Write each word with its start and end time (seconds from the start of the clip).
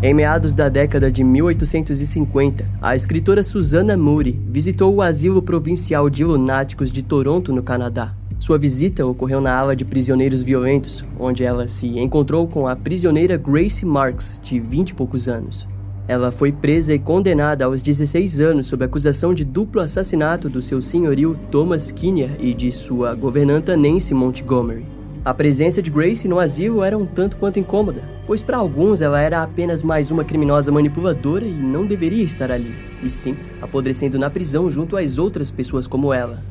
Em 0.00 0.14
meados 0.14 0.54
da 0.54 0.68
década 0.68 1.10
de 1.10 1.24
1850, 1.24 2.70
a 2.80 2.94
escritora 2.94 3.42
Susanna 3.42 3.96
Moody 3.96 4.40
visitou 4.48 4.94
o 4.94 5.02
asilo 5.02 5.42
provincial 5.42 6.08
de 6.08 6.22
lunáticos 6.22 6.88
de 6.88 7.02
Toronto, 7.02 7.52
no 7.52 7.64
Canadá. 7.64 8.14
Sua 8.38 8.56
visita 8.56 9.04
ocorreu 9.04 9.40
na 9.40 9.52
ala 9.52 9.74
de 9.74 9.84
prisioneiros 9.84 10.40
violentos, 10.40 11.04
onde 11.18 11.42
ela 11.42 11.66
se 11.66 11.98
encontrou 11.98 12.46
com 12.46 12.68
a 12.68 12.76
prisioneira 12.76 13.36
Grace 13.36 13.84
Marks, 13.84 14.38
de 14.40 14.60
20 14.60 14.90
e 14.90 14.94
poucos 14.94 15.28
anos. 15.28 15.66
Ela 16.06 16.30
foi 16.30 16.52
presa 16.52 16.94
e 16.94 16.98
condenada 17.00 17.64
aos 17.64 17.82
16 17.82 18.38
anos 18.38 18.68
sob 18.68 18.84
acusação 18.84 19.34
de 19.34 19.44
duplo 19.44 19.80
assassinato 19.80 20.48
do 20.48 20.62
seu 20.62 20.80
senhorio 20.80 21.36
Thomas 21.50 21.90
Kinnear 21.90 22.36
e 22.38 22.54
de 22.54 22.70
sua 22.70 23.16
governanta 23.16 23.76
Nancy 23.76 24.14
Montgomery. 24.14 24.97
A 25.24 25.34
presença 25.34 25.82
de 25.82 25.90
Grace 25.90 26.28
no 26.28 26.38
asilo 26.38 26.82
era 26.82 26.96
um 26.96 27.04
tanto 27.04 27.36
quanto 27.36 27.58
incômoda, 27.58 28.02
pois 28.26 28.42
para 28.42 28.56
alguns 28.56 29.00
ela 29.00 29.20
era 29.20 29.42
apenas 29.42 29.82
mais 29.82 30.10
uma 30.10 30.24
criminosa 30.24 30.70
manipuladora 30.70 31.44
e 31.44 31.52
não 31.52 31.84
deveria 31.84 32.24
estar 32.24 32.50
ali, 32.50 32.72
e 33.02 33.10
sim 33.10 33.36
apodrecendo 33.60 34.18
na 34.18 34.30
prisão 34.30 34.70
junto 34.70 34.96
às 34.96 35.18
outras 35.18 35.50
pessoas 35.50 35.86
como 35.86 36.14
ela. 36.14 36.42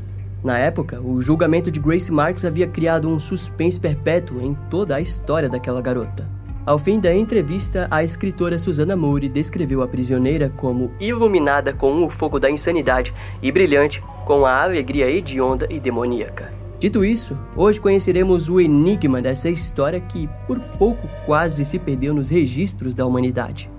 Na 0.43 0.57
época, 0.57 1.01
o 1.01 1.19
julgamento 1.21 1.71
de 1.71 1.79
Grace 1.79 2.11
Marks 2.11 2.45
havia 2.45 2.67
criado 2.67 3.09
um 3.09 3.17
suspense 3.17 3.79
perpétuo 3.79 4.41
em 4.41 4.55
toda 4.69 4.95
a 4.95 5.01
história 5.01 5.49
daquela 5.49 5.81
garota. 5.81 6.25
Ao 6.65 6.77
fim 6.77 6.99
da 6.99 7.15
entrevista, 7.15 7.87
a 7.89 8.03
escritora 8.03 8.59
Susana 8.59 8.95
Moore 8.95 9.29
descreveu 9.29 9.81
a 9.81 9.87
prisioneira 9.87 10.49
como 10.49 10.91
iluminada 10.99 11.71
com 11.71 12.05
o 12.05 12.09
fogo 12.09 12.39
da 12.39 12.51
insanidade 12.51 13.13
e 13.41 13.51
brilhante 13.51 14.03
com 14.25 14.45
a 14.45 14.63
alegria 14.63 15.09
hedionda 15.09 15.65
e 15.69 15.79
demoníaca. 15.79 16.56
Dito 16.79 17.03
isso, 17.03 17.35
hoje 17.55 17.81
conheceremos 17.81 18.49
o 18.49 18.61
enigma 18.61 19.19
dessa 19.19 19.49
história 19.49 19.99
que, 19.99 20.29
por 20.45 20.59
pouco, 20.77 21.07
quase 21.25 21.65
se 21.65 21.79
perdeu 21.79 22.13
nos 22.13 22.29
registros 22.29 22.93
da 22.93 23.03
humanidade. 23.03 23.71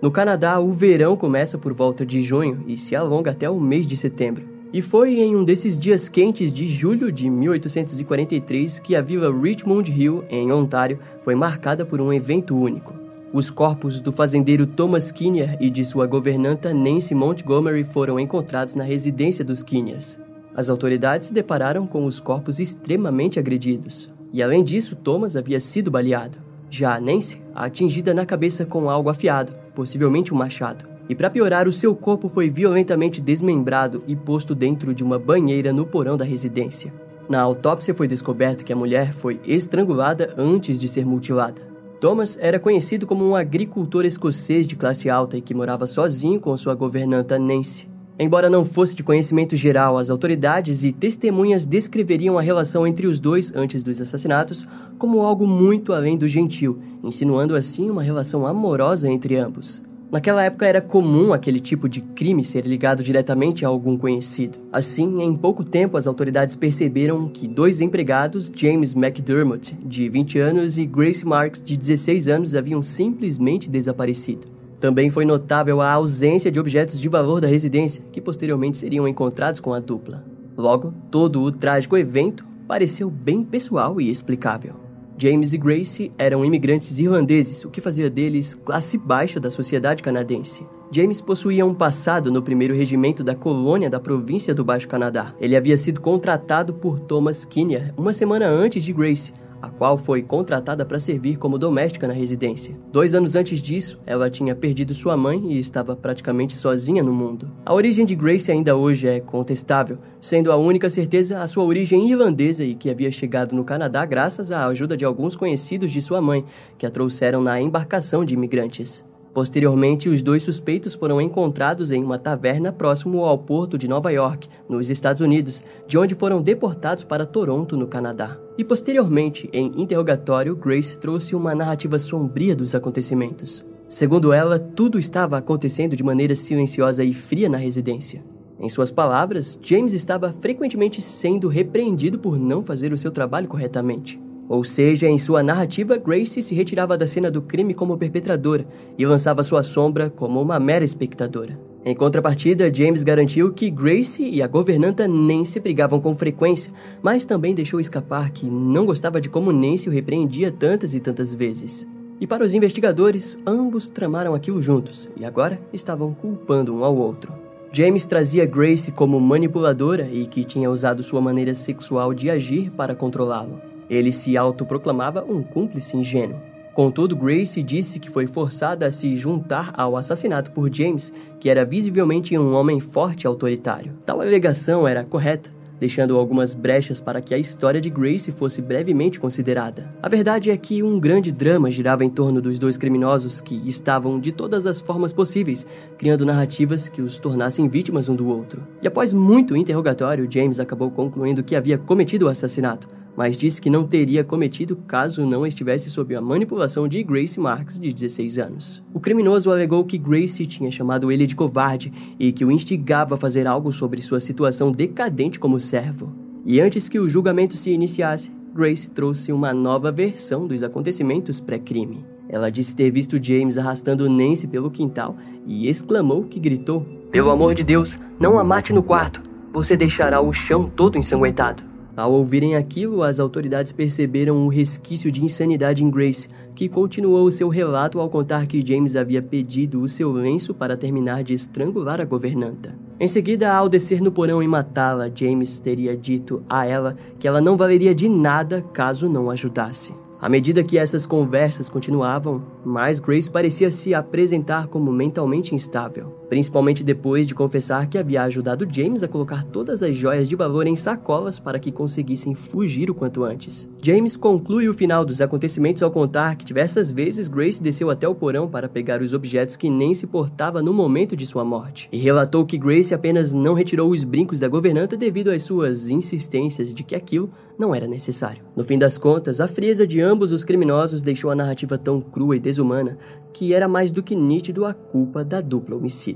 No 0.00 0.08
Canadá, 0.12 0.60
o 0.60 0.72
verão 0.72 1.16
começa 1.16 1.58
por 1.58 1.72
volta 1.72 2.06
de 2.06 2.22
junho 2.22 2.62
e 2.68 2.76
se 2.76 2.94
alonga 2.94 3.32
até 3.32 3.50
o 3.50 3.58
mês 3.58 3.88
de 3.88 3.96
setembro. 3.96 4.44
E 4.72 4.80
foi 4.80 5.18
em 5.18 5.34
um 5.34 5.42
desses 5.42 5.76
dias 5.76 6.08
quentes 6.08 6.52
de 6.52 6.68
julho 6.68 7.10
de 7.10 7.28
1843 7.28 8.78
que 8.78 8.94
a 8.94 9.02
vila 9.02 9.36
Richmond 9.36 9.90
Hill, 9.90 10.22
em 10.30 10.52
Ontário, 10.52 11.00
foi 11.22 11.34
marcada 11.34 11.84
por 11.84 12.00
um 12.00 12.12
evento 12.12 12.56
único. 12.56 13.05
Os 13.36 13.50
corpos 13.50 14.00
do 14.00 14.10
fazendeiro 14.10 14.66
Thomas 14.66 15.12
Kinnear 15.12 15.58
e 15.60 15.68
de 15.68 15.84
sua 15.84 16.06
governanta 16.06 16.72
Nancy 16.72 17.14
Montgomery 17.14 17.84
foram 17.84 18.18
encontrados 18.18 18.74
na 18.74 18.82
residência 18.82 19.44
dos 19.44 19.62
Kinnears. 19.62 20.18
As 20.54 20.70
autoridades 20.70 21.26
se 21.26 21.34
depararam 21.34 21.86
com 21.86 22.06
os 22.06 22.18
corpos 22.18 22.60
extremamente 22.60 23.38
agredidos. 23.38 24.10
E 24.32 24.42
além 24.42 24.64
disso, 24.64 24.96
Thomas 24.96 25.36
havia 25.36 25.60
sido 25.60 25.90
baleado. 25.90 26.38
Já 26.70 26.98
Nancy, 26.98 27.38
atingida 27.54 28.14
na 28.14 28.24
cabeça 28.24 28.64
com 28.64 28.88
algo 28.88 29.10
afiado, 29.10 29.54
possivelmente 29.74 30.32
um 30.32 30.38
machado. 30.38 30.88
E 31.06 31.14
para 31.14 31.28
piorar, 31.28 31.68
o 31.68 31.72
seu 31.72 31.94
corpo 31.94 32.30
foi 32.30 32.48
violentamente 32.48 33.20
desmembrado 33.20 34.02
e 34.08 34.16
posto 34.16 34.54
dentro 34.54 34.94
de 34.94 35.04
uma 35.04 35.18
banheira 35.18 35.74
no 35.74 35.84
porão 35.84 36.16
da 36.16 36.24
residência. 36.24 36.90
Na 37.28 37.42
autópsia 37.42 37.94
foi 37.94 38.08
descoberto 38.08 38.64
que 38.64 38.72
a 38.72 38.76
mulher 38.76 39.12
foi 39.12 39.38
estrangulada 39.46 40.32
antes 40.38 40.80
de 40.80 40.88
ser 40.88 41.04
mutilada. 41.04 41.75
Thomas 42.00 42.38
era 42.40 42.58
conhecido 42.58 43.06
como 43.06 43.24
um 43.24 43.34
agricultor 43.34 44.04
escocês 44.04 44.68
de 44.68 44.76
classe 44.76 45.08
alta 45.08 45.36
e 45.36 45.40
que 45.40 45.54
morava 45.54 45.86
sozinho 45.86 46.38
com 46.38 46.54
sua 46.56 46.74
governanta 46.74 47.38
Nancy. 47.38 47.88
Embora 48.18 48.48
não 48.48 48.64
fosse 48.64 48.94
de 48.94 49.02
conhecimento 49.02 49.56
geral, 49.56 49.98
as 49.98 50.08
autoridades 50.08 50.84
e 50.84 50.92
testemunhas 50.92 51.66
descreveriam 51.66 52.38
a 52.38 52.42
relação 52.42 52.86
entre 52.86 53.06
os 53.06 53.20
dois 53.20 53.54
antes 53.54 53.82
dos 53.82 54.00
assassinatos 54.00 54.66
como 54.98 55.20
algo 55.20 55.46
muito 55.46 55.92
além 55.92 56.16
do 56.16 56.26
gentil, 56.26 56.78
insinuando 57.02 57.54
assim 57.54 57.90
uma 57.90 58.02
relação 58.02 58.46
amorosa 58.46 59.10
entre 59.10 59.36
ambos. 59.36 59.82
Naquela 60.10 60.44
época 60.44 60.64
era 60.66 60.80
comum 60.80 61.32
aquele 61.32 61.58
tipo 61.58 61.88
de 61.88 62.00
crime 62.00 62.44
ser 62.44 62.64
ligado 62.64 63.02
diretamente 63.02 63.64
a 63.64 63.68
algum 63.68 63.98
conhecido. 63.98 64.58
Assim, 64.72 65.20
em 65.20 65.34
pouco 65.34 65.64
tempo, 65.64 65.96
as 65.96 66.06
autoridades 66.06 66.54
perceberam 66.54 67.28
que 67.28 67.48
dois 67.48 67.80
empregados, 67.80 68.50
James 68.54 68.94
McDermott, 68.94 69.76
de 69.84 70.08
20 70.08 70.38
anos, 70.38 70.78
e 70.78 70.86
Grace 70.86 71.26
Marks, 71.26 71.60
de 71.62 71.76
16 71.76 72.28
anos, 72.28 72.54
haviam 72.54 72.82
simplesmente 72.82 73.68
desaparecido. 73.68 74.46
Também 74.78 75.10
foi 75.10 75.24
notável 75.24 75.80
a 75.80 75.90
ausência 75.90 76.52
de 76.52 76.60
objetos 76.60 77.00
de 77.00 77.08
valor 77.08 77.40
da 77.40 77.48
residência, 77.48 78.04
que 78.12 78.20
posteriormente 78.20 78.76
seriam 78.76 79.08
encontrados 79.08 79.58
com 79.58 79.74
a 79.74 79.80
dupla. 79.80 80.24
Logo, 80.56 80.94
todo 81.10 81.42
o 81.42 81.50
trágico 81.50 81.96
evento 81.96 82.46
pareceu 82.68 83.10
bem 83.10 83.42
pessoal 83.42 84.00
e 84.00 84.08
explicável. 84.08 84.85
James 85.18 85.52
e 85.54 85.58
Grace 85.58 86.12
eram 86.18 86.44
imigrantes 86.44 86.98
irlandeses, 86.98 87.64
o 87.64 87.70
que 87.70 87.80
fazia 87.80 88.10
deles 88.10 88.54
classe 88.54 88.98
baixa 88.98 89.40
da 89.40 89.48
sociedade 89.48 90.02
canadense. 90.02 90.66
James 90.90 91.20
possuía 91.20 91.64
um 91.64 91.74
passado 91.74 92.30
no 92.30 92.42
primeiro 92.42 92.74
regimento 92.74 93.24
da 93.24 93.34
colônia 93.34 93.90
da 93.90 93.98
província 93.98 94.54
do 94.54 94.64
Baixo 94.64 94.86
Canadá. 94.86 95.34
Ele 95.40 95.56
havia 95.56 95.76
sido 95.76 96.00
contratado 96.00 96.74
por 96.74 97.00
Thomas 97.00 97.44
Kinnear 97.44 97.92
uma 97.96 98.12
semana 98.12 98.46
antes 98.46 98.84
de 98.84 98.92
Grace, 98.92 99.32
a 99.62 99.70
qual 99.70 99.96
foi 99.96 100.22
contratada 100.22 100.84
para 100.84 100.98
servir 100.98 101.36
como 101.36 101.58
doméstica 101.58 102.06
na 102.06 102.12
residência. 102.12 102.76
Dois 102.92 103.14
anos 103.14 103.36
antes 103.36 103.62
disso, 103.62 104.00
ela 104.04 104.28
tinha 104.28 104.54
perdido 104.54 104.92
sua 104.92 105.16
mãe 105.16 105.52
e 105.52 105.58
estava 105.58 105.94
praticamente 105.94 106.52
sozinha 106.52 107.02
no 107.02 107.12
mundo. 107.12 107.50
A 107.64 107.72
origem 107.72 108.04
de 108.04 108.14
Grace 108.14 108.50
ainda 108.50 108.76
hoje 108.76 109.08
é 109.08 109.20
contestável, 109.20 109.98
sendo 110.20 110.50
a 110.50 110.56
única 110.56 110.90
certeza 110.90 111.40
a 111.40 111.46
sua 111.46 111.64
origem 111.64 112.10
irlandesa 112.10 112.64
e 112.64 112.74
que 112.74 112.90
havia 112.90 113.12
chegado 113.12 113.54
no 113.54 113.64
Canadá 113.64 114.04
graças 114.04 114.50
à 114.50 114.66
ajuda 114.66 114.96
de 114.96 115.04
alguns 115.04 115.36
conhecidos 115.36 115.90
de 115.90 116.02
sua 116.02 116.20
mãe, 116.20 116.44
que 116.76 116.84
a 116.84 116.90
trouxeram 116.90 117.40
na 117.40 117.60
embarcação 117.60 118.24
de 118.24 118.34
imigrantes. 118.34 119.04
Posteriormente, 119.36 120.08
os 120.08 120.22
dois 120.22 120.42
suspeitos 120.42 120.94
foram 120.94 121.20
encontrados 121.20 121.92
em 121.92 122.02
uma 122.02 122.18
taverna 122.18 122.72
próximo 122.72 123.22
ao 123.22 123.36
porto 123.36 123.76
de 123.76 123.86
Nova 123.86 124.10
York, 124.10 124.48
nos 124.66 124.88
Estados 124.88 125.20
Unidos, 125.20 125.62
de 125.86 125.98
onde 125.98 126.14
foram 126.14 126.40
deportados 126.40 127.04
para 127.04 127.26
Toronto, 127.26 127.76
no 127.76 127.86
Canadá. 127.86 128.38
E 128.56 128.64
posteriormente, 128.64 129.46
em 129.52 129.66
interrogatório, 129.76 130.56
Grace 130.56 130.98
trouxe 130.98 131.36
uma 131.36 131.54
narrativa 131.54 131.98
sombria 131.98 132.56
dos 132.56 132.74
acontecimentos. 132.74 133.62
Segundo 133.86 134.32
ela, 134.32 134.58
tudo 134.58 134.98
estava 134.98 135.36
acontecendo 135.36 135.94
de 135.94 136.02
maneira 136.02 136.34
silenciosa 136.34 137.04
e 137.04 137.12
fria 137.12 137.50
na 137.50 137.58
residência. 137.58 138.24
Em 138.58 138.70
suas 138.70 138.90
palavras, 138.90 139.58
James 139.62 139.92
estava 139.92 140.32
frequentemente 140.32 141.02
sendo 141.02 141.48
repreendido 141.48 142.18
por 142.18 142.38
não 142.38 142.62
fazer 142.62 142.90
o 142.90 142.96
seu 142.96 143.10
trabalho 143.10 143.48
corretamente. 143.48 144.18
Ou 144.48 144.62
seja, 144.62 145.08
em 145.08 145.18
sua 145.18 145.42
narrativa, 145.42 145.96
Grace 145.96 146.40
se 146.40 146.54
retirava 146.54 146.96
da 146.96 147.06
cena 147.06 147.30
do 147.30 147.42
crime 147.42 147.74
como 147.74 147.98
perpetradora 147.98 148.66
e 148.96 149.04
lançava 149.04 149.42
sua 149.42 149.62
sombra 149.62 150.08
como 150.08 150.40
uma 150.40 150.60
mera 150.60 150.84
espectadora. 150.84 151.58
Em 151.84 151.94
contrapartida, 151.94 152.72
James 152.72 153.02
garantiu 153.02 153.52
que 153.52 153.70
Grace 153.70 154.22
e 154.22 154.42
a 154.42 154.46
governanta 154.48 155.06
Nancy 155.06 155.60
brigavam 155.60 156.00
com 156.00 156.16
frequência, 156.16 156.72
mas 157.00 157.24
também 157.24 157.54
deixou 157.54 157.78
escapar 157.78 158.30
que 158.30 158.46
não 158.46 158.86
gostava 158.86 159.20
de 159.20 159.28
como 159.28 159.52
Nancy 159.52 159.88
o 159.88 159.92
repreendia 159.92 160.50
tantas 160.50 160.94
e 160.94 161.00
tantas 161.00 161.32
vezes. 161.32 161.86
E 162.20 162.26
para 162.26 162.44
os 162.44 162.54
investigadores, 162.54 163.38
ambos 163.46 163.88
tramaram 163.88 164.34
aquilo 164.34 164.60
juntos 164.60 165.08
e 165.16 165.24
agora 165.24 165.60
estavam 165.72 166.12
culpando 166.14 166.74
um 166.74 166.82
ao 166.82 166.96
outro. 166.96 167.32
James 167.72 168.06
trazia 168.06 168.46
Grace 168.46 168.90
como 168.90 169.20
manipuladora 169.20 170.08
e 170.10 170.26
que 170.26 170.44
tinha 170.44 170.70
usado 170.70 171.02
sua 171.02 171.20
maneira 171.20 171.54
sexual 171.54 172.14
de 172.14 172.30
agir 172.30 172.70
para 172.70 172.94
controlá-lo. 172.94 173.75
Ele 173.88 174.12
se 174.12 174.36
autoproclamava 174.36 175.24
um 175.24 175.42
cúmplice 175.42 175.96
ingênuo. 175.96 176.40
Contudo, 176.76 177.16
Grace 177.16 177.62
disse 177.62 177.98
que 177.98 178.10
foi 178.10 178.26
forçada 178.26 178.86
a 178.86 178.90
se 178.90 179.16
juntar 179.16 179.72
ao 179.74 179.96
assassinato 179.96 180.52
por 180.52 180.70
James, 180.70 181.10
que 181.40 181.48
era 181.48 181.64
visivelmente 181.64 182.36
um 182.36 182.54
homem 182.54 182.80
forte 182.80 183.22
e 183.22 183.26
autoritário. 183.26 183.94
Tal 184.04 184.20
alegação 184.20 184.86
era 184.86 185.02
correta, 185.02 185.50
deixando 185.80 186.16
algumas 186.18 186.54
brechas 186.54 187.00
para 187.00 187.20
que 187.20 187.34
a 187.34 187.38
história 187.38 187.80
de 187.80 187.90
Grace 187.90 188.32
fosse 188.32 188.60
brevemente 188.60 189.20
considerada. 189.20 189.90
A 190.02 190.08
verdade 190.08 190.50
é 190.50 190.56
que 190.56 190.82
um 190.82 190.98
grande 190.98 191.30
drama 191.30 191.70
girava 191.70 192.04
em 192.04 192.10
torno 192.10 192.42
dos 192.42 192.58
dois 192.58 192.76
criminosos 192.76 193.40
que 193.40 193.54
estavam 193.64 194.18
de 194.18 194.32
todas 194.32 194.66
as 194.66 194.80
formas 194.80 195.12
possíveis, 195.12 195.66
criando 195.96 196.26
narrativas 196.26 196.88
que 196.88 197.02
os 197.02 197.18
tornassem 197.18 197.68
vítimas 197.68 198.08
um 198.08 198.14
do 198.14 198.28
outro. 198.28 198.62
E 198.82 198.86
após 198.86 199.12
muito 199.12 199.56
interrogatório, 199.56 200.28
James 200.30 200.60
acabou 200.60 200.90
concluindo 200.90 201.42
que 201.42 201.56
havia 201.56 201.78
cometido 201.78 202.26
o 202.26 202.28
assassinato, 202.28 202.88
mas 203.16 203.36
disse 203.36 203.60
que 203.60 203.70
não 203.70 203.84
teria 203.84 204.22
cometido 204.22 204.76
caso 204.76 205.24
não 205.24 205.46
estivesse 205.46 205.88
sob 205.88 206.14
a 206.14 206.20
manipulação 206.20 206.86
de 206.86 207.02
Grace 207.02 207.40
Marks, 207.40 207.80
de 207.80 207.92
16 207.92 208.38
anos. 208.38 208.82
O 208.92 209.00
criminoso 209.00 209.50
alegou 209.50 209.84
que 209.84 209.96
Grace 209.96 210.44
tinha 210.44 210.70
chamado 210.70 211.10
ele 211.10 211.26
de 211.26 211.34
covarde 211.34 211.92
e 212.18 212.32
que 212.32 212.44
o 212.44 212.50
instigava 212.50 213.14
a 213.14 213.18
fazer 213.18 213.46
algo 213.46 213.72
sobre 213.72 214.02
sua 214.02 214.20
situação 214.20 214.70
decadente 214.70 215.38
como 215.38 215.58
servo. 215.58 216.14
E 216.44 216.60
antes 216.60 216.88
que 216.88 216.98
o 216.98 217.08
julgamento 217.08 217.56
se 217.56 217.70
iniciasse, 217.70 218.30
Grace 218.54 218.90
trouxe 218.90 219.32
uma 219.32 219.52
nova 219.52 219.90
versão 219.90 220.46
dos 220.46 220.62
acontecimentos 220.62 221.40
pré-crime. 221.40 222.04
Ela 222.28 222.50
disse 222.50 222.74
ter 222.74 222.90
visto 222.90 223.22
James 223.22 223.56
arrastando 223.56 224.08
Nancy 224.10 224.46
pelo 224.46 224.70
quintal 224.70 225.16
e 225.46 225.68
exclamou 225.68 226.24
que 226.24 226.40
gritou: 226.40 226.80
Pelo 227.10 227.30
amor 227.30 227.54
de 227.54 227.62
Deus, 227.62 227.96
não 228.18 228.38
a 228.38 228.44
mate 228.44 228.72
no 228.72 228.82
quarto, 228.82 229.22
você 229.52 229.76
deixará 229.76 230.20
o 230.20 230.32
chão 230.32 230.68
todo 230.68 230.98
ensanguentado. 230.98 231.75
Ao 231.96 232.12
ouvirem 232.12 232.54
aquilo, 232.54 233.02
as 233.02 233.18
autoridades 233.18 233.72
perceberam 233.72 234.36
um 234.36 234.48
resquício 234.48 235.10
de 235.10 235.24
insanidade 235.24 235.82
em 235.82 235.90
Grace, 235.90 236.28
que 236.54 236.68
continuou 236.68 237.30
seu 237.30 237.48
relato 237.48 237.98
ao 237.98 238.10
contar 238.10 238.46
que 238.46 238.64
James 238.64 238.96
havia 238.96 239.22
pedido 239.22 239.80
o 239.80 239.88
seu 239.88 240.12
lenço 240.12 240.52
para 240.52 240.76
terminar 240.76 241.24
de 241.24 241.32
estrangular 241.32 241.98
a 241.98 242.04
governanta. 242.04 242.78
Em 243.00 243.08
seguida, 243.08 243.50
ao 243.50 243.66
descer 243.66 244.02
no 244.02 244.12
porão 244.12 244.42
e 244.42 244.46
matá-la, 244.46 245.10
James 245.14 245.58
teria 245.58 245.96
dito 245.96 246.42
a 246.50 246.66
ela 246.66 246.98
que 247.18 247.26
ela 247.26 247.40
não 247.40 247.56
valeria 247.56 247.94
de 247.94 248.10
nada 248.10 248.60
caso 248.60 249.08
não 249.08 249.30
ajudasse. 249.30 249.94
À 250.20 250.28
medida 250.28 250.64
que 250.64 250.78
essas 250.78 251.04
conversas 251.04 251.68
continuavam, 251.68 252.42
mais 252.64 252.98
Grace 253.00 253.30
parecia 253.30 253.70
se 253.70 253.94
apresentar 253.94 254.66
como 254.66 254.92
mentalmente 254.92 255.54
instável, 255.54 256.14
principalmente 256.28 256.84
depois 256.84 257.26
de 257.26 257.34
confessar 257.34 257.88
que 257.88 257.98
havia 257.98 258.22
ajudado 258.22 258.66
James 258.70 259.02
a 259.02 259.08
colocar 259.08 259.44
todas 259.44 259.82
as 259.82 259.96
joias 259.96 260.28
de 260.28 260.36
valor 260.36 260.66
em 260.66 260.76
sacolas 260.76 261.38
para 261.38 261.58
que 261.58 261.72
conseguissem 261.72 262.34
fugir 262.34 262.90
o 262.90 262.94
quanto 262.94 263.24
antes. 263.24 263.68
James 263.82 264.16
conclui 264.16 264.68
o 264.68 264.74
final 264.74 265.04
dos 265.04 265.20
acontecimentos 265.20 265.82
ao 265.82 265.90
contar 265.90 266.36
que 266.36 266.44
diversas 266.44 266.90
vezes 266.90 267.28
Grace 267.28 267.62
desceu 267.62 267.90
até 267.90 268.08
o 268.08 268.14
porão 268.14 268.48
para 268.48 268.68
pegar 268.68 269.02
os 269.02 269.12
objetos 269.12 269.56
que 269.56 269.70
nem 269.70 269.94
se 269.94 270.06
portava 270.06 270.62
no 270.62 270.72
momento 270.72 271.16
de 271.16 271.26
sua 271.26 271.44
morte, 271.44 271.88
e 271.92 271.98
relatou 271.98 272.44
que 272.44 272.58
Grace 272.58 272.94
apenas 272.94 273.32
não 273.32 273.54
retirou 273.54 273.90
os 273.90 274.04
brincos 274.04 274.40
da 274.40 274.48
governanta 274.48 274.96
devido 274.96 275.30
às 275.30 275.42
suas 275.42 275.90
insistências 275.90 276.74
de 276.74 276.82
que 276.82 276.94
aquilo 276.94 277.30
não 277.58 277.74
era 277.74 277.86
necessário. 277.86 278.42
No 278.54 278.64
fim 278.64 278.78
das 278.78 278.98
contas, 278.98 279.40
a 279.40 279.48
frieza 279.48 279.86
de 279.86 280.00
ambos 280.00 280.32
os 280.32 280.44
criminosos 280.44 281.02
deixou 281.02 281.30
a 281.30 281.34
narrativa 281.34 281.78
tão 281.78 282.00
crua 282.00 282.36
e 282.36 282.40
desumana 282.40 282.98
que 283.32 283.52
era 283.52 283.68
mais 283.68 283.90
do 283.90 284.02
que 284.02 284.14
nítido 284.14 284.64
a 284.64 284.72
culpa 284.72 285.22
da 285.22 285.40
dupla 285.40 285.76
homicida. 285.76 286.15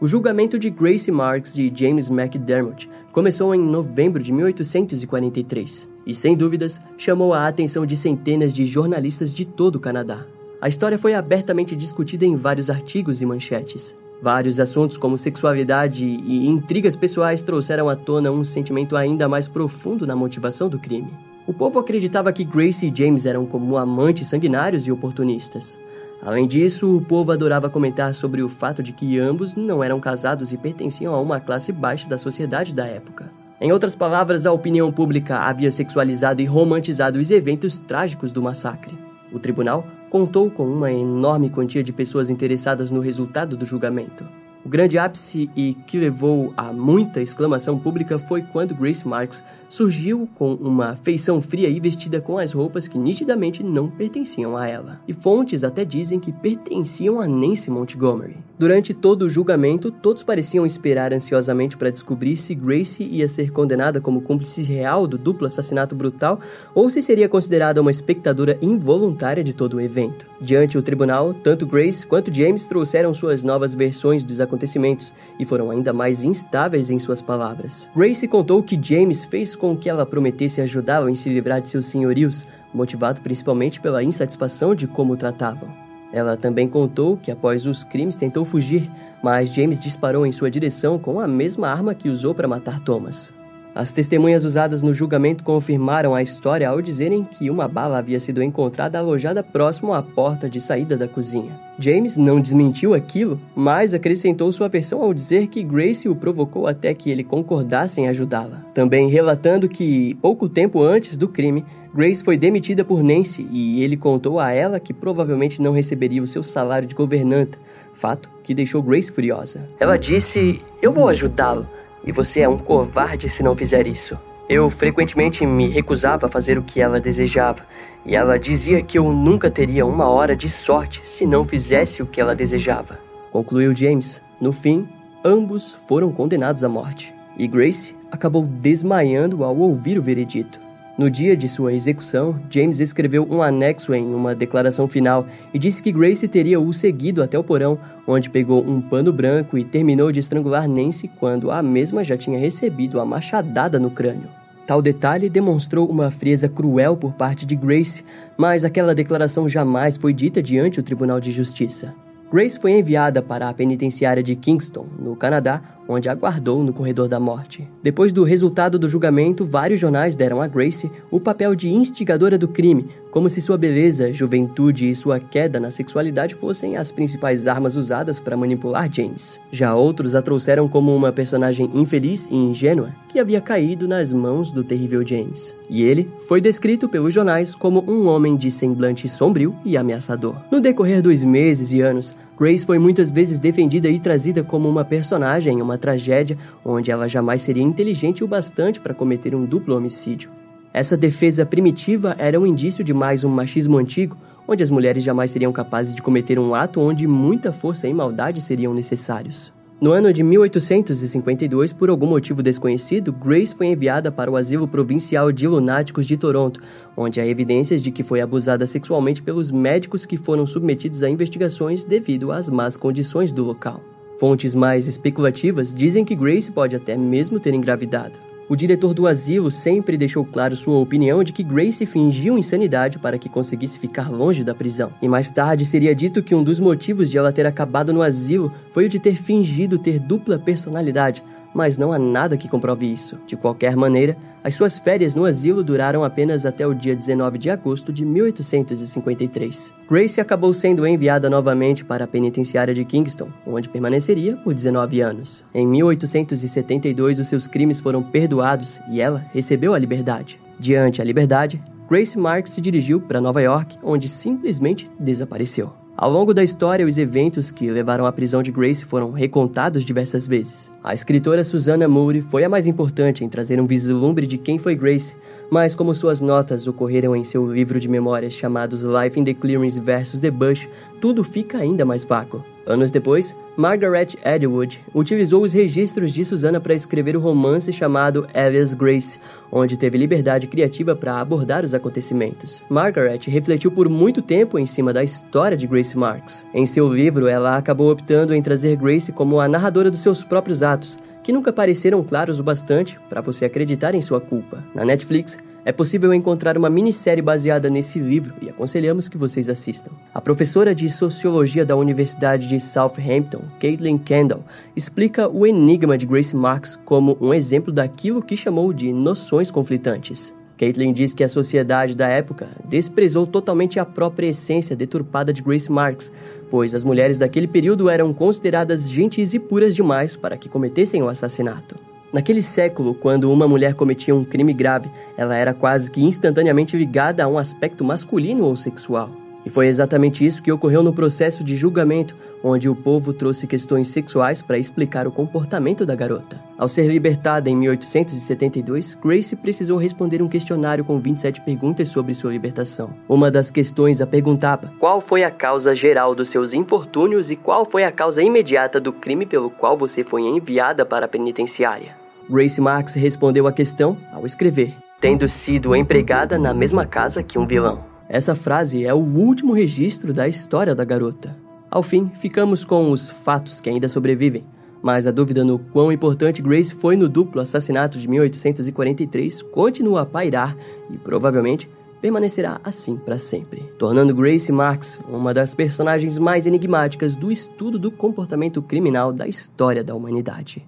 O 0.00 0.06
julgamento 0.06 0.60
de 0.60 0.70
Grace 0.70 1.10
Marks 1.10 1.58
e 1.58 1.72
James 1.74 2.08
McDermott 2.08 2.88
começou 3.10 3.52
em 3.52 3.58
novembro 3.58 4.22
de 4.22 4.32
1843 4.32 5.88
e, 6.06 6.14
sem 6.14 6.36
dúvidas, 6.36 6.80
chamou 6.96 7.34
a 7.34 7.48
atenção 7.48 7.84
de 7.84 7.96
centenas 7.96 8.54
de 8.54 8.64
jornalistas 8.64 9.34
de 9.34 9.44
todo 9.44 9.74
o 9.74 9.80
Canadá. 9.80 10.24
A 10.60 10.68
história 10.68 10.96
foi 10.96 11.14
abertamente 11.14 11.74
discutida 11.74 12.24
em 12.24 12.36
vários 12.36 12.70
artigos 12.70 13.20
e 13.20 13.26
manchetes. 13.26 13.96
Vários 14.22 14.60
assuntos 14.60 14.96
como 14.96 15.18
sexualidade 15.18 16.06
e 16.06 16.46
intrigas 16.46 16.94
pessoais 16.94 17.42
trouxeram 17.42 17.88
à 17.88 17.96
tona 17.96 18.30
um 18.30 18.44
sentimento 18.44 18.96
ainda 18.96 19.28
mais 19.28 19.48
profundo 19.48 20.06
na 20.06 20.14
motivação 20.14 20.68
do 20.68 20.78
crime. 20.78 21.10
O 21.44 21.52
povo 21.52 21.80
acreditava 21.80 22.32
que 22.32 22.44
Grace 22.44 22.86
e 22.86 22.92
James 22.94 23.26
eram 23.26 23.44
como 23.44 23.76
amantes 23.76 24.28
sanguinários 24.28 24.86
e 24.86 24.92
oportunistas. 24.92 25.76
Além 26.22 26.46
disso, 26.46 26.96
o 26.96 27.00
povo 27.00 27.30
adorava 27.30 27.70
comentar 27.70 28.12
sobre 28.12 28.42
o 28.42 28.48
fato 28.48 28.82
de 28.82 28.92
que 28.92 29.18
ambos 29.18 29.54
não 29.54 29.82
eram 29.82 30.00
casados 30.00 30.52
e 30.52 30.56
pertenciam 30.56 31.14
a 31.14 31.20
uma 31.20 31.40
classe 31.40 31.72
baixa 31.72 32.08
da 32.08 32.18
sociedade 32.18 32.74
da 32.74 32.86
época. 32.86 33.30
Em 33.60 33.72
outras 33.72 33.94
palavras, 33.96 34.46
a 34.46 34.52
opinião 34.52 34.90
pública 34.92 35.38
havia 35.38 35.70
sexualizado 35.70 36.40
e 36.40 36.44
romantizado 36.44 37.18
os 37.18 37.30
eventos 37.30 37.78
trágicos 37.78 38.32
do 38.32 38.42
massacre. 38.42 38.96
O 39.32 39.38
tribunal 39.38 39.86
contou 40.10 40.50
com 40.50 40.66
uma 40.66 40.92
enorme 40.92 41.50
quantia 41.50 41.82
de 41.82 41.92
pessoas 41.92 42.30
interessadas 42.30 42.90
no 42.90 43.00
resultado 43.00 43.56
do 43.56 43.64
julgamento. 43.64 44.24
O 44.68 44.70
grande 44.70 44.98
ápice 44.98 45.48
e 45.56 45.72
que 45.86 45.98
levou 45.98 46.52
a 46.54 46.74
muita 46.74 47.22
exclamação 47.22 47.78
pública 47.78 48.18
foi 48.18 48.42
quando 48.42 48.74
Grace 48.74 49.08
Marks 49.08 49.42
surgiu 49.66 50.28
com 50.34 50.52
uma 50.56 50.94
feição 50.94 51.40
fria 51.40 51.70
e 51.70 51.80
vestida 51.80 52.20
com 52.20 52.36
as 52.36 52.52
roupas 52.52 52.86
que 52.86 52.98
nitidamente 52.98 53.62
não 53.62 53.88
pertenciam 53.88 54.54
a 54.54 54.68
ela. 54.68 55.00
E 55.08 55.14
fontes 55.14 55.64
até 55.64 55.86
dizem 55.86 56.20
que 56.20 56.30
pertenciam 56.30 57.18
a 57.18 57.26
Nancy 57.26 57.70
Montgomery. 57.70 58.36
Durante 58.58 58.92
todo 58.92 59.22
o 59.22 59.30
julgamento, 59.30 59.92
todos 59.92 60.24
pareciam 60.24 60.66
esperar 60.66 61.14
ansiosamente 61.14 61.76
para 61.76 61.90
descobrir 61.90 62.36
se 62.36 62.56
Grace 62.56 63.04
ia 63.04 63.28
ser 63.28 63.52
condenada 63.52 64.00
como 64.00 64.20
cúmplice 64.20 64.62
real 64.62 65.06
do 65.06 65.16
duplo 65.16 65.46
assassinato 65.46 65.94
brutal 65.94 66.40
ou 66.74 66.90
se 66.90 67.00
seria 67.00 67.28
considerada 67.28 67.80
uma 67.80 67.92
espectadora 67.92 68.58
involuntária 68.60 69.44
de 69.44 69.52
todo 69.52 69.74
o 69.74 69.80
evento. 69.80 70.26
Diante 70.40 70.76
o 70.76 70.82
tribunal, 70.82 71.32
tanto 71.32 71.66
Grace 71.66 72.04
quanto 72.04 72.34
James 72.34 72.66
trouxeram 72.66 73.14
suas 73.14 73.44
novas 73.44 73.76
versões 73.76 74.24
dos 74.24 74.40
acontecimentos 74.40 75.14
e 75.38 75.44
foram 75.44 75.70
ainda 75.70 75.92
mais 75.92 76.24
instáveis 76.24 76.90
em 76.90 76.98
suas 76.98 77.22
palavras. 77.22 77.88
Grace 77.94 78.26
contou 78.26 78.60
que 78.60 78.78
James 78.82 79.22
fez 79.22 79.54
com 79.54 79.76
que 79.76 79.88
ela 79.88 80.04
prometesse 80.04 80.60
ajudá-lo 80.60 81.08
em 81.08 81.14
se 81.14 81.28
livrar 81.28 81.60
de 81.60 81.68
seus 81.68 81.86
senhorios, 81.86 82.44
motivado 82.74 83.20
principalmente 83.20 83.80
pela 83.80 84.02
insatisfação 84.02 84.74
de 84.74 84.88
como 84.88 85.12
o 85.12 85.16
tratavam. 85.16 85.87
Ela 86.12 86.36
também 86.36 86.68
contou 86.68 87.16
que 87.16 87.30
após 87.30 87.66
os 87.66 87.84
crimes 87.84 88.16
tentou 88.16 88.44
fugir, 88.44 88.90
mas 89.22 89.52
James 89.52 89.78
disparou 89.78 90.24
em 90.26 90.32
sua 90.32 90.50
direção 90.50 90.98
com 90.98 91.20
a 91.20 91.28
mesma 91.28 91.68
arma 91.68 91.94
que 91.94 92.08
usou 92.08 92.34
para 92.34 92.48
matar 92.48 92.80
Thomas. 92.80 93.32
As 93.78 93.92
testemunhas 93.92 94.42
usadas 94.42 94.82
no 94.82 94.92
julgamento 94.92 95.44
confirmaram 95.44 96.12
a 96.12 96.20
história 96.20 96.68
ao 96.68 96.82
dizerem 96.82 97.22
que 97.22 97.48
uma 97.48 97.68
bala 97.68 97.98
havia 97.98 98.18
sido 98.18 98.42
encontrada 98.42 98.98
alojada 98.98 99.40
próximo 99.40 99.94
à 99.94 100.02
porta 100.02 100.50
de 100.50 100.60
saída 100.60 100.96
da 100.96 101.06
cozinha. 101.06 101.56
James 101.78 102.16
não 102.16 102.40
desmentiu 102.40 102.92
aquilo, 102.92 103.40
mas 103.54 103.94
acrescentou 103.94 104.50
sua 104.50 104.68
versão 104.68 105.00
ao 105.00 105.14
dizer 105.14 105.46
que 105.46 105.62
Grace 105.62 106.08
o 106.08 106.16
provocou 106.16 106.66
até 106.66 106.92
que 106.92 107.08
ele 107.08 107.22
concordasse 107.22 108.00
em 108.00 108.08
ajudá-la. 108.08 108.64
Também 108.74 109.08
relatando 109.08 109.68
que, 109.68 110.16
pouco 110.20 110.48
tempo 110.48 110.82
antes 110.82 111.16
do 111.16 111.28
crime, 111.28 111.64
Grace 111.94 112.22
foi 112.22 112.36
demitida 112.36 112.84
por 112.84 113.02
Nancy 113.02 113.48
e 113.50 113.82
ele 113.82 113.96
contou 113.96 114.38
a 114.38 114.52
ela 114.52 114.78
que 114.78 114.92
provavelmente 114.92 115.60
não 115.60 115.72
receberia 115.72 116.22
o 116.22 116.26
seu 116.26 116.42
salário 116.42 116.86
de 116.86 116.94
governanta, 116.94 117.58
fato 117.94 118.30
que 118.42 118.54
deixou 118.54 118.82
Grace 118.82 119.10
furiosa. 119.10 119.68
Ela 119.80 119.96
disse: 119.96 120.62
Eu 120.82 120.92
vou 120.92 121.08
ajudá-lo, 121.08 121.68
e 122.04 122.12
você 122.12 122.40
é 122.40 122.48
um 122.48 122.58
covarde 122.58 123.28
se 123.28 123.42
não 123.42 123.56
fizer 123.56 123.86
isso. 123.86 124.18
Eu 124.48 124.70
frequentemente 124.70 125.44
me 125.44 125.68
recusava 125.68 126.26
a 126.26 126.30
fazer 126.30 126.58
o 126.58 126.62
que 126.62 126.80
ela 126.80 127.00
desejava, 127.00 127.66
e 128.04 128.14
ela 128.14 128.38
dizia 128.38 128.82
que 128.82 128.98
eu 128.98 129.12
nunca 129.12 129.50
teria 129.50 129.84
uma 129.84 130.08
hora 130.08 130.36
de 130.36 130.48
sorte 130.48 131.02
se 131.04 131.26
não 131.26 131.44
fizesse 131.44 132.02
o 132.02 132.06
que 132.06 132.20
ela 132.20 132.34
desejava. 132.34 132.98
Concluiu 133.30 133.76
James. 133.76 134.22
No 134.40 134.52
fim, 134.52 134.88
ambos 135.24 135.72
foram 135.86 136.12
condenados 136.12 136.62
à 136.62 136.68
morte, 136.68 137.12
e 137.36 137.46
Grace 137.46 137.94
acabou 138.10 138.46
desmaiando 138.46 139.42
ao 139.44 139.56
ouvir 139.56 139.98
o 139.98 140.02
veredito. 140.02 140.67
No 140.98 141.08
dia 141.08 141.36
de 141.36 141.48
sua 141.48 141.72
execução, 141.72 142.40
James 142.50 142.80
escreveu 142.80 143.24
um 143.30 143.40
anexo 143.40 143.94
em 143.94 144.12
uma 144.12 144.34
declaração 144.34 144.88
final 144.88 145.28
e 145.54 145.58
disse 145.58 145.80
que 145.80 145.92
Grace 145.92 146.26
teria 146.26 146.58
o 146.58 146.72
seguido 146.72 147.22
até 147.22 147.38
o 147.38 147.44
porão, 147.44 147.78
onde 148.04 148.28
pegou 148.28 148.68
um 148.68 148.80
pano 148.80 149.12
branco 149.12 149.56
e 149.56 149.62
terminou 149.62 150.10
de 150.10 150.18
estrangular 150.18 150.68
Nancy 150.68 151.06
quando 151.06 151.52
a 151.52 151.62
mesma 151.62 152.02
já 152.02 152.16
tinha 152.16 152.36
recebido 152.36 153.00
a 153.00 153.04
machadada 153.04 153.78
no 153.78 153.92
crânio. 153.92 154.28
Tal 154.66 154.82
detalhe 154.82 155.30
demonstrou 155.30 155.88
uma 155.88 156.10
frieza 156.10 156.48
cruel 156.48 156.96
por 156.96 157.12
parte 157.12 157.46
de 157.46 157.54
Grace, 157.54 158.04
mas 158.36 158.64
aquela 158.64 158.92
declaração 158.92 159.48
jamais 159.48 159.96
foi 159.96 160.12
dita 160.12 160.42
diante 160.42 160.80
o 160.80 160.82
Tribunal 160.82 161.20
de 161.20 161.30
Justiça. 161.30 161.94
Grace 162.30 162.58
foi 162.58 162.72
enviada 162.72 163.22
para 163.22 163.48
a 163.48 163.54
penitenciária 163.54 164.22
de 164.22 164.34
Kingston, 164.34 164.86
no 164.98 165.14
Canadá, 165.14 165.62
onde 165.88 166.08
aguardou 166.08 166.62
no 166.62 166.72
corredor 166.72 167.08
da 167.08 167.18
morte. 167.18 167.68
Depois 167.82 168.12
do 168.12 168.22
resultado 168.22 168.78
do 168.78 168.88
julgamento, 168.88 169.44
vários 169.44 169.80
jornais 169.80 170.14
deram 170.14 170.42
a 170.42 170.46
Grace 170.46 170.90
o 171.10 171.18
papel 171.18 171.54
de 171.54 171.70
instigadora 171.70 172.36
do 172.36 172.46
crime, 172.46 172.88
como 173.10 173.30
se 173.30 173.40
sua 173.40 173.56
beleza, 173.56 174.12
juventude 174.12 174.88
e 174.88 174.94
sua 174.94 175.18
queda 175.18 175.58
na 175.58 175.70
sexualidade 175.70 176.34
fossem 176.34 176.76
as 176.76 176.90
principais 176.90 177.46
armas 177.46 177.74
usadas 177.74 178.20
para 178.20 178.36
manipular 178.36 178.92
James. 178.92 179.40
Já 179.50 179.74
outros 179.74 180.14
a 180.14 180.20
trouxeram 180.20 180.68
como 180.68 180.94
uma 180.94 181.10
personagem 181.10 181.70
infeliz 181.74 182.28
e 182.30 182.36
ingênua 182.36 182.92
que 183.08 183.18
havia 183.18 183.40
caído 183.40 183.88
nas 183.88 184.12
mãos 184.12 184.52
do 184.52 184.62
terrível 184.62 185.06
James. 185.06 185.56
E 185.70 185.82
ele 185.82 186.08
foi 186.28 186.40
descrito 186.40 186.88
pelos 186.88 187.14
jornais 187.14 187.54
como 187.54 187.82
um 187.90 188.06
homem 188.06 188.36
de 188.36 188.50
semblante 188.50 189.08
sombrio 189.08 189.56
e 189.64 189.76
ameaçador. 189.76 190.36
No 190.50 190.60
decorrer 190.60 191.00
dos 191.00 191.24
meses 191.24 191.72
e 191.72 191.80
anos, 191.80 192.14
Grace 192.38 192.64
foi 192.64 192.78
muitas 192.78 193.10
vezes 193.10 193.40
defendida 193.40 193.88
e 193.88 193.98
trazida 193.98 194.44
como 194.44 194.68
uma 194.68 194.84
personagem 194.84 195.58
em 195.58 195.62
uma 195.62 195.76
tragédia 195.76 196.38
onde 196.64 196.88
ela 196.88 197.08
jamais 197.08 197.42
seria 197.42 197.64
inteligente 197.64 198.22
o 198.22 198.28
bastante 198.28 198.80
para 198.80 198.94
cometer 198.94 199.34
um 199.34 199.44
duplo 199.44 199.76
homicídio. 199.76 200.30
Essa 200.72 200.96
defesa 200.96 201.44
primitiva 201.44 202.14
era 202.16 202.38
um 202.38 202.46
indício 202.46 202.84
de 202.84 202.94
mais 202.94 203.24
um 203.24 203.28
machismo 203.28 203.76
antigo, 203.76 204.16
onde 204.46 204.62
as 204.62 204.70
mulheres 204.70 205.02
jamais 205.02 205.32
seriam 205.32 205.52
capazes 205.52 205.92
de 205.92 206.00
cometer 206.00 206.38
um 206.38 206.54
ato 206.54 206.80
onde 206.80 207.08
muita 207.08 207.52
força 207.52 207.88
e 207.88 207.92
maldade 207.92 208.40
seriam 208.40 208.72
necessários. 208.72 209.52
No 209.80 209.92
ano 209.92 210.12
de 210.12 210.24
1852, 210.24 211.72
por 211.72 211.88
algum 211.88 212.08
motivo 212.08 212.42
desconhecido, 212.42 213.12
Grace 213.12 213.54
foi 213.54 213.68
enviada 213.68 214.10
para 214.10 214.28
o 214.28 214.34
Asilo 214.34 214.66
Provincial 214.66 215.30
de 215.30 215.46
Lunáticos 215.46 216.04
de 216.04 216.16
Toronto, 216.16 216.60
onde 216.96 217.20
há 217.20 217.26
evidências 217.26 217.80
de 217.80 217.92
que 217.92 218.02
foi 218.02 218.20
abusada 218.20 218.66
sexualmente 218.66 219.22
pelos 219.22 219.52
médicos 219.52 220.04
que 220.04 220.16
foram 220.16 220.44
submetidos 220.44 221.04
a 221.04 221.08
investigações 221.08 221.84
devido 221.84 222.32
às 222.32 222.48
más 222.48 222.76
condições 222.76 223.32
do 223.32 223.44
local. 223.44 223.80
Fontes 224.18 224.52
mais 224.52 224.88
especulativas 224.88 225.72
dizem 225.72 226.04
que 226.04 226.16
Grace 226.16 226.50
pode 226.50 226.74
até 226.74 226.96
mesmo 226.96 227.38
ter 227.38 227.54
engravidado. 227.54 228.18
O 228.50 228.56
diretor 228.56 228.94
do 228.94 229.06
asilo 229.06 229.50
sempre 229.50 229.98
deixou 229.98 230.24
claro 230.24 230.56
sua 230.56 230.78
opinião 230.78 231.22
de 231.22 231.34
que 231.34 231.42
Grace 231.42 231.84
fingiu 231.84 232.38
insanidade 232.38 232.98
para 232.98 233.18
que 233.18 233.28
conseguisse 233.28 233.78
ficar 233.78 234.10
longe 234.10 234.42
da 234.42 234.54
prisão. 234.54 234.90
E 235.02 235.08
mais 235.08 235.28
tarde 235.28 235.66
seria 235.66 235.94
dito 235.94 236.22
que 236.22 236.34
um 236.34 236.42
dos 236.42 236.58
motivos 236.58 237.10
de 237.10 237.18
ela 237.18 237.30
ter 237.30 237.44
acabado 237.44 237.92
no 237.92 238.00
asilo 238.00 238.50
foi 238.70 238.86
o 238.86 238.88
de 238.88 238.98
ter 238.98 239.16
fingido 239.16 239.78
ter 239.78 239.98
dupla 239.98 240.38
personalidade, 240.38 241.22
mas 241.54 241.78
não 241.78 241.92
há 241.92 241.98
nada 241.98 242.36
que 242.36 242.48
comprove 242.48 242.90
isso. 242.90 243.18
De 243.26 243.36
qualquer 243.36 243.76
maneira, 243.76 244.16
as 244.42 244.54
suas 244.54 244.78
férias 244.78 245.14
no 245.14 245.24
asilo 245.24 245.62
duraram 245.62 246.04
apenas 246.04 246.46
até 246.46 246.66
o 246.66 246.74
dia 246.74 246.94
19 246.94 247.38
de 247.38 247.50
agosto 247.50 247.92
de 247.92 248.04
1853. 248.04 249.74
Grace 249.88 250.20
acabou 250.20 250.54
sendo 250.54 250.86
enviada 250.86 251.28
novamente 251.28 251.84
para 251.84 252.04
a 252.04 252.08
penitenciária 252.08 252.72
de 252.72 252.84
Kingston, 252.84 253.28
onde 253.46 253.68
permaneceria 253.68 254.36
por 254.36 254.54
19 254.54 255.00
anos. 255.00 255.44
Em 255.54 255.66
1872, 255.66 257.18
os 257.18 257.28
seus 257.28 257.46
crimes 257.46 257.80
foram 257.80 258.02
perdoados 258.02 258.80
e 258.90 259.00
ela 259.00 259.24
recebeu 259.32 259.74
a 259.74 259.78
liberdade. 259.78 260.40
Diante 260.58 261.00
a 261.00 261.04
liberdade, 261.04 261.62
Grace 261.88 262.18
Marks 262.18 262.52
se 262.52 262.60
dirigiu 262.60 263.00
para 263.00 263.20
Nova 263.20 263.40
York, 263.40 263.78
onde 263.82 264.08
simplesmente 264.08 264.90
desapareceu. 264.98 265.72
Ao 266.00 266.08
longo 266.08 266.32
da 266.32 266.44
história, 266.44 266.86
os 266.86 266.96
eventos 266.96 267.50
que 267.50 267.68
levaram 267.68 268.06
à 268.06 268.12
prisão 268.12 268.40
de 268.40 268.52
Grace 268.52 268.84
foram 268.84 269.10
recontados 269.10 269.84
diversas 269.84 270.28
vezes. 270.28 270.70
A 270.84 270.94
escritora 270.94 271.42
Susanna 271.42 271.88
Moore 271.88 272.20
foi 272.20 272.44
a 272.44 272.48
mais 272.48 272.68
importante 272.68 273.24
em 273.24 273.28
trazer 273.28 273.60
um 273.60 273.66
vislumbre 273.66 274.24
de 274.24 274.38
quem 274.38 274.58
foi 274.58 274.76
Grace, 274.76 275.16
mas 275.50 275.74
como 275.74 275.92
suas 275.92 276.20
notas 276.20 276.68
ocorreram 276.68 277.16
em 277.16 277.24
seu 277.24 277.52
livro 277.52 277.80
de 277.80 277.88
memórias 277.88 278.32
chamados 278.32 278.82
Life 278.82 279.18
in 279.18 279.24
the 279.24 279.34
Clearings 279.34 279.76
vs. 279.76 280.20
The 280.20 280.30
Bush, 280.30 280.68
tudo 281.00 281.24
fica 281.24 281.58
ainda 281.58 281.84
mais 281.84 282.04
vago. 282.04 282.44
Anos 282.68 282.90
depois, 282.90 283.34
Margaret 283.56 284.08
Atwood 284.22 284.84
utilizou 284.94 285.42
os 285.42 285.54
registros 285.54 286.12
de 286.12 286.22
Susana 286.22 286.60
para 286.60 286.74
escrever 286.74 287.16
o 287.16 287.20
romance 287.20 287.72
chamado 287.72 288.28
Alias 288.34 288.74
Grace, 288.74 289.18
onde 289.50 289.74
teve 289.74 289.96
liberdade 289.96 290.46
criativa 290.46 290.94
para 290.94 291.18
abordar 291.18 291.64
os 291.64 291.72
acontecimentos. 291.72 292.62
Margaret 292.68 293.20
refletiu 293.26 293.72
por 293.72 293.88
muito 293.88 294.20
tempo 294.20 294.58
em 294.58 294.66
cima 294.66 294.92
da 294.92 295.02
história 295.02 295.56
de 295.56 295.66
Grace 295.66 295.96
Marks. 295.96 296.44
Em 296.52 296.66
seu 296.66 296.92
livro, 296.92 297.26
ela 297.26 297.56
acabou 297.56 297.90
optando 297.90 298.34
em 298.34 298.42
trazer 298.42 298.76
Grace 298.76 299.12
como 299.12 299.40
a 299.40 299.48
narradora 299.48 299.90
dos 299.90 300.00
seus 300.00 300.22
próprios 300.22 300.62
atos, 300.62 300.98
que 301.28 301.32
nunca 301.32 301.52
pareceram 301.52 302.02
claros 302.02 302.40
o 302.40 302.42
bastante 302.42 302.98
para 303.06 303.20
você 303.20 303.44
acreditar 303.44 303.94
em 303.94 304.00
sua 304.00 304.18
culpa. 304.18 304.64
Na 304.74 304.82
Netflix, 304.82 305.36
é 305.62 305.70
possível 305.70 306.14
encontrar 306.14 306.56
uma 306.56 306.70
minissérie 306.70 307.20
baseada 307.20 307.68
nesse 307.68 307.98
livro 307.98 308.32
e 308.40 308.48
aconselhamos 308.48 309.10
que 309.10 309.18
vocês 309.18 309.50
assistam. 309.50 309.90
A 310.14 310.22
professora 310.22 310.74
de 310.74 310.88
Sociologia 310.88 311.66
da 311.66 311.76
Universidade 311.76 312.48
de 312.48 312.58
Southampton, 312.58 313.42
Caitlin 313.60 313.98
Kendall, 313.98 314.42
explica 314.74 315.28
o 315.28 315.46
enigma 315.46 315.98
de 315.98 316.06
Grace 316.06 316.34
Marks 316.34 316.80
como 316.82 317.14
um 317.20 317.34
exemplo 317.34 317.70
daquilo 317.70 318.22
que 318.22 318.34
chamou 318.34 318.72
de 318.72 318.90
noções 318.90 319.50
conflitantes. 319.50 320.32
Caitlin 320.58 320.92
diz 320.92 321.14
que 321.14 321.22
a 321.22 321.28
sociedade 321.28 321.96
da 321.96 322.08
época 322.08 322.48
desprezou 322.68 323.26
totalmente 323.26 323.78
a 323.78 323.86
própria 323.86 324.26
essência 324.26 324.74
deturpada 324.74 325.32
de 325.32 325.40
Grace 325.40 325.70
Marks, 325.70 326.10
pois 326.50 326.74
as 326.74 326.82
mulheres 326.82 327.16
daquele 327.16 327.46
período 327.46 327.88
eram 327.88 328.12
consideradas 328.12 328.90
gentis 328.90 329.32
e 329.32 329.38
puras 329.38 329.74
demais 329.74 330.16
para 330.16 330.36
que 330.36 330.48
cometessem 330.48 331.00
o 331.00 331.08
assassinato. 331.08 331.76
Naquele 332.12 332.42
século, 332.42 332.94
quando 332.94 333.30
uma 333.30 333.46
mulher 333.46 333.74
cometia 333.74 334.14
um 334.14 334.24
crime 334.24 334.52
grave, 334.52 334.90
ela 335.16 335.36
era 335.36 335.54
quase 335.54 335.90
que 335.90 336.02
instantaneamente 336.02 336.76
ligada 336.76 337.22
a 337.22 337.28
um 337.28 337.38
aspecto 337.38 337.84
masculino 337.84 338.44
ou 338.44 338.56
sexual. 338.56 339.10
E 339.48 339.50
foi 339.50 339.66
exatamente 339.66 340.26
isso 340.26 340.42
que 340.42 340.52
ocorreu 340.52 340.82
no 340.82 340.92
processo 340.92 341.42
de 341.42 341.56
julgamento, 341.56 342.14
onde 342.44 342.68
o 342.68 342.76
povo 342.76 343.14
trouxe 343.14 343.46
questões 343.46 343.88
sexuais 343.88 344.42
para 344.42 344.58
explicar 344.58 345.06
o 345.06 345.10
comportamento 345.10 345.86
da 345.86 345.94
garota. 345.94 346.38
Ao 346.58 346.68
ser 346.68 346.86
libertada 346.86 347.48
em 347.48 347.56
1872, 347.56 348.94
Grace 349.02 349.34
precisou 349.34 349.78
responder 349.78 350.20
um 350.20 350.28
questionário 350.28 350.84
com 350.84 351.00
27 351.00 351.40
perguntas 351.40 351.88
sobre 351.88 352.12
sua 352.12 352.30
libertação. 352.30 352.90
Uma 353.08 353.30
das 353.30 353.50
questões 353.50 354.02
a 354.02 354.06
perguntava: 354.06 354.70
qual 354.78 355.00
foi 355.00 355.24
a 355.24 355.30
causa 355.30 355.74
geral 355.74 356.14
dos 356.14 356.28
seus 356.28 356.52
infortúnios 356.52 357.30
e 357.30 357.36
qual 357.36 357.64
foi 357.64 357.84
a 357.84 357.90
causa 357.90 358.22
imediata 358.22 358.78
do 358.78 358.92
crime 358.92 359.24
pelo 359.24 359.48
qual 359.48 359.78
você 359.78 360.04
foi 360.04 360.24
enviada 360.24 360.84
para 360.84 361.06
a 361.06 361.08
penitenciária? 361.08 361.96
Grace 362.28 362.60
Marks 362.60 362.92
respondeu 362.92 363.46
a 363.46 363.52
questão 363.52 363.96
ao 364.12 364.26
escrever: 364.26 364.74
tendo 365.00 365.26
sido 365.26 365.74
empregada 365.74 366.38
na 366.38 366.52
mesma 366.52 366.84
casa 366.84 367.22
que 367.22 367.38
um 367.38 367.46
vilão. 367.46 367.87
Essa 368.08 368.34
frase 368.34 368.86
é 368.86 368.94
o 368.94 368.98
último 368.98 369.52
registro 369.52 370.14
da 370.14 370.26
história 370.26 370.74
da 370.74 370.82
garota. 370.82 371.36
Ao 371.70 371.82
fim, 371.82 372.10
ficamos 372.14 372.64
com 372.64 372.90
os 372.90 373.10
fatos 373.10 373.60
que 373.60 373.68
ainda 373.68 373.86
sobrevivem, 373.86 374.46
mas 374.82 375.06
a 375.06 375.10
dúvida 375.10 375.44
no 375.44 375.58
quão 375.58 375.92
importante 375.92 376.40
Grace 376.40 376.72
foi 376.72 376.96
no 376.96 377.06
duplo 377.06 377.42
assassinato 377.42 377.98
de 377.98 378.08
1843 378.08 379.42
continua 379.42 380.02
a 380.02 380.06
pairar 380.06 380.56
e 380.90 380.96
provavelmente 380.96 381.68
permanecerá 382.00 382.58
assim 382.64 382.96
para 382.96 383.18
sempre, 383.18 383.60
tornando 383.76 384.14
Grace 384.14 384.50
Marks 384.50 384.98
uma 385.06 385.34
das 385.34 385.54
personagens 385.54 386.16
mais 386.16 386.46
enigmáticas 386.46 387.14
do 387.14 387.30
estudo 387.30 387.78
do 387.78 387.90
comportamento 387.90 388.62
criminal 388.62 389.12
da 389.12 389.26
história 389.26 389.84
da 389.84 389.94
humanidade. 389.94 390.66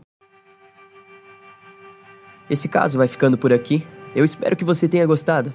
Esse 2.50 2.68
caso 2.68 2.98
vai 2.98 3.06
ficando 3.06 3.38
por 3.38 3.50
aqui. 3.50 3.86
Eu 4.14 4.24
espero 4.24 4.56
que 4.56 4.64
você 4.64 4.88
tenha 4.88 5.06
gostado. 5.06 5.54